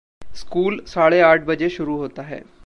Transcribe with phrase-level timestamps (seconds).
[0.35, 2.43] School साढ़े-आठ बजे शुरू होता है।